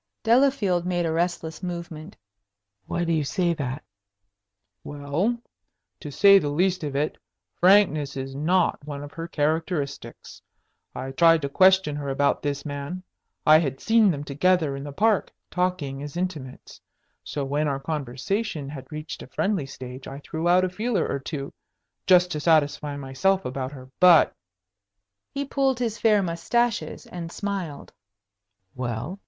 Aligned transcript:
Delafield 0.23 0.83
made 0.83 1.05
a 1.05 1.11
restless 1.11 1.61
movement. 1.61 2.17
"Why 2.87 3.03
do 3.03 3.13
you 3.13 3.23
say 3.23 3.53
that?" 3.53 3.83
"Well, 4.83 5.37
to 5.99 6.11
say 6.11 6.39
the 6.39 6.49
least 6.49 6.83
of 6.83 6.95
it, 6.95 7.19
frankness 7.59 8.17
is 8.17 8.33
not 8.33 8.83
one 8.83 9.03
of 9.03 9.11
her 9.11 9.27
characteristics. 9.27 10.41
I 10.95 11.11
tried 11.11 11.43
to 11.43 11.49
question 11.49 11.95
her 11.97 12.09
about 12.09 12.41
this 12.41 12.65
man. 12.65 13.03
I 13.45 13.59
had 13.59 13.79
seen 13.79 14.09
them 14.09 14.23
together 14.23 14.75
in 14.75 14.83
the 14.83 14.91
Park, 14.91 15.31
talking 15.51 16.01
as 16.01 16.17
intimates. 16.17 16.81
So, 17.23 17.45
when 17.45 17.67
our 17.67 17.79
conversation 17.79 18.69
had 18.69 18.91
reached 18.91 19.21
a 19.21 19.27
friendly 19.27 19.67
stage, 19.67 20.07
I 20.07 20.17
threw 20.21 20.47
out 20.49 20.65
a 20.65 20.69
feeler 20.69 21.07
or 21.07 21.19
two, 21.19 21.53
just 22.07 22.31
to 22.31 22.39
satisfy 22.39 22.97
myself 22.97 23.45
about 23.45 23.71
her. 23.73 23.91
But" 23.99 24.33
He 25.35 25.45
pulled 25.45 25.77
his 25.77 25.99
fair 25.99 26.23
mustaches 26.23 27.05
and 27.05 27.31
smiled. 27.31 27.93
"Well?" 28.73 29.19